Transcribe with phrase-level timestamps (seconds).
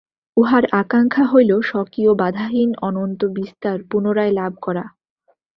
[0.37, 4.85] উহার আকাঙ্ক্ষা হইল স্বকীয় বাধাহীন অনন্ত বিস্তার পুনরায় লাভ করা।